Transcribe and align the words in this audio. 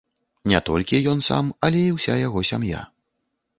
І 0.45 0.51
не 0.51 0.61
толькі 0.69 1.01
ён 1.11 1.21
сам, 1.27 1.53
але 1.69 1.85
і 1.91 1.93
ўся 1.99 2.17
яго 2.25 2.45
сям'я. 2.53 2.81